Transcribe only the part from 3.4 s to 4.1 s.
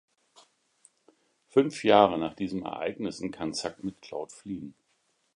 Zack mit